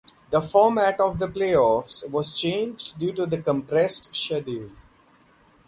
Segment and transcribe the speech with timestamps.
[0.31, 4.71] The format of the playoffs was changed due to the compressed schedule.